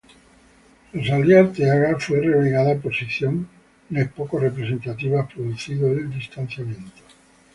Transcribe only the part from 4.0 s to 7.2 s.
poco representativas, producido el distanciamiento.